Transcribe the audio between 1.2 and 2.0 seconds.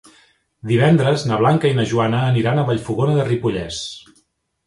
na Blanca i na